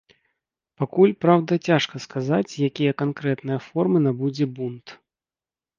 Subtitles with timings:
[0.83, 4.85] Пакуль, праўда, цяжка сказаць, якія канкрэтныя формы набудзе бунт.